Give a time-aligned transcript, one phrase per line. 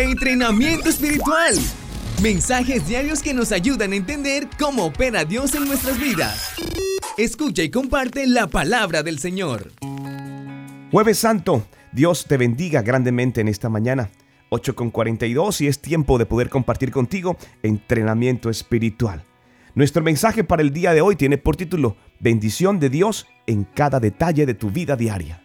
[0.00, 1.54] Entrenamiento espiritual.
[2.22, 6.54] Mensajes diarios que nos ayudan a entender cómo opera Dios en nuestras vidas.
[7.18, 9.72] Escucha y comparte la palabra del Señor.
[10.90, 14.08] Jueves Santo, Dios te bendiga grandemente en esta mañana.
[14.48, 19.22] 8 con 42 y es tiempo de poder compartir contigo entrenamiento espiritual.
[19.74, 24.00] Nuestro mensaje para el día de hoy tiene por título Bendición de Dios en cada
[24.00, 25.42] detalle de tu vida diaria.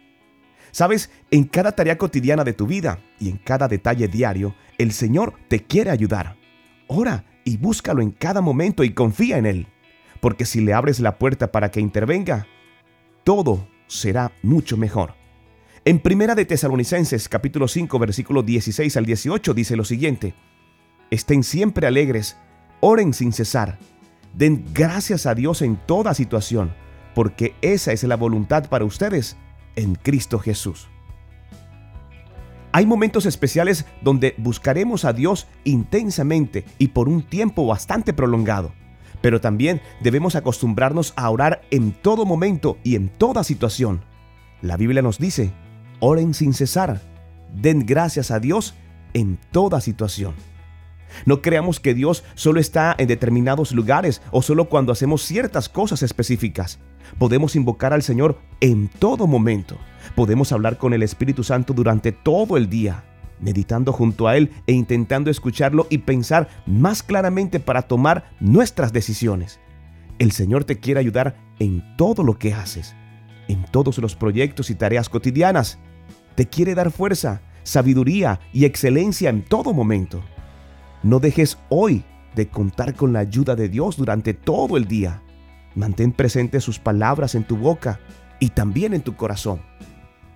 [0.76, 5.36] Sabes, en cada tarea cotidiana de tu vida y en cada detalle diario, el Señor
[5.48, 6.36] te quiere ayudar.
[6.88, 9.68] Ora y búscalo en cada momento y confía en Él.
[10.20, 12.46] Porque si le abres la puerta para que intervenga,
[13.24, 15.14] todo será mucho mejor.
[15.86, 20.34] En Primera de Tesalonicenses capítulo 5 versículo 16 al 18 dice lo siguiente:
[21.10, 22.36] Estén siempre alegres,
[22.82, 23.80] oren sin cesar,
[24.34, 26.76] den gracias a Dios en toda situación,
[27.14, 29.38] porque esa es la voluntad para ustedes
[29.76, 30.88] en Cristo Jesús.
[32.72, 38.74] Hay momentos especiales donde buscaremos a Dios intensamente y por un tiempo bastante prolongado,
[39.22, 44.02] pero también debemos acostumbrarnos a orar en todo momento y en toda situación.
[44.62, 45.54] La Biblia nos dice,
[46.00, 47.02] Oren sin cesar.
[47.54, 48.76] Den gracias a Dios
[49.14, 50.34] en toda situación.
[51.26, 56.04] No creamos que Dios solo está en determinados lugares o solo cuando hacemos ciertas cosas
[56.04, 56.80] específicas.
[57.18, 59.78] Podemos invocar al Señor en todo momento.
[60.16, 63.04] Podemos hablar con el Espíritu Santo durante todo el día,
[63.40, 69.60] meditando junto a Él e intentando escucharlo y pensar más claramente para tomar nuestras decisiones.
[70.20, 72.96] El Señor te quiere ayudar en todo lo que haces
[73.48, 75.80] en todos los proyectos y tareas cotidianas.
[76.36, 80.24] Te quiere dar fuerza, sabiduría y excelencia en todo momento.
[81.06, 82.04] No dejes hoy
[82.34, 85.22] de contar con la ayuda de Dios durante todo el día.
[85.76, 88.00] Mantén presentes sus palabras en tu boca
[88.40, 89.62] y también en tu corazón.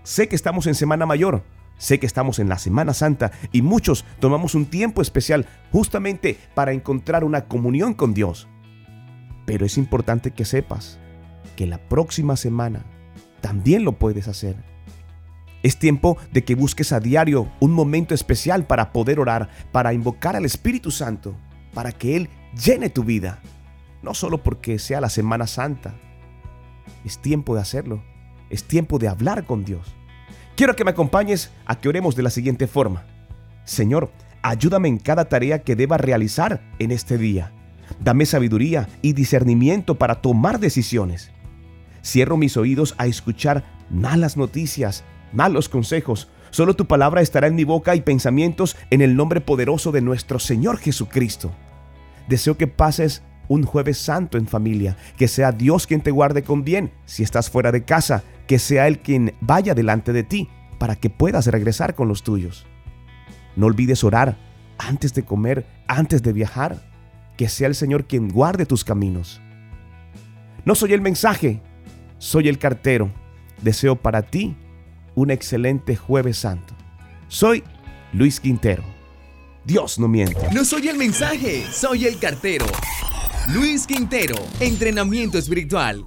[0.03, 1.43] Sé que estamos en Semana Mayor,
[1.79, 6.71] sé que estamos en la Semana Santa y muchos tomamos un tiempo especial justamente para
[6.71, 8.47] encontrar una comunión con Dios.
[9.47, 10.99] Pero es importante que sepas
[11.55, 12.85] que la próxima semana
[13.41, 14.55] también lo puedes hacer.
[15.61, 20.35] Es tiempo de que busques a diario un momento especial para poder orar, para invocar
[20.35, 21.35] al Espíritu Santo,
[21.73, 22.29] para que Él
[22.63, 23.41] llene tu vida.
[24.01, 25.95] No solo porque sea la Semana Santa.
[27.03, 28.01] Es tiempo de hacerlo.
[28.49, 29.93] Es tiempo de hablar con Dios.
[30.55, 33.05] Quiero que me acompañes a que oremos de la siguiente forma.
[33.65, 34.11] Señor,
[34.41, 37.51] ayúdame en cada tarea que deba realizar en este día.
[37.99, 41.31] Dame sabiduría y discernimiento para tomar decisiones.
[42.03, 45.03] Cierro mis oídos a escuchar malas noticias,
[45.33, 46.29] malos consejos.
[46.51, 50.39] Solo tu palabra estará en mi boca y pensamientos en el nombre poderoso de nuestro
[50.39, 51.51] Señor Jesucristo.
[52.27, 56.63] Deseo que pases un jueves santo en familia, que sea Dios quien te guarde con
[56.63, 60.95] bien si estás fuera de casa, que sea Él quien vaya delante de ti para
[60.95, 62.65] que puedas regresar con los tuyos.
[63.55, 64.37] No olvides orar
[64.77, 66.81] antes de comer, antes de viajar,
[67.35, 69.41] que sea el Señor quien guarde tus caminos.
[70.65, 71.61] No soy el mensaje,
[72.17, 73.11] soy el cartero.
[73.61, 74.55] Deseo para ti
[75.19, 76.73] un excelente jueves santo.
[77.27, 77.63] Soy
[78.13, 78.83] Luis Quintero.
[79.65, 80.39] Dios no miente.
[80.53, 82.65] No soy el mensaje, soy el cartero.
[83.49, 86.05] Luis Quintero, entrenamiento espiritual.